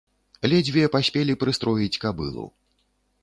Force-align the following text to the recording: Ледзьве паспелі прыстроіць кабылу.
Ледзьве 0.51 0.85
паспелі 0.95 1.37
прыстроіць 1.45 1.99
кабылу. 2.05 2.45